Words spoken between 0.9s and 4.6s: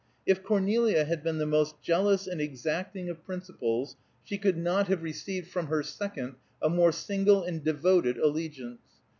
had been the most jealous and exacting of principals she could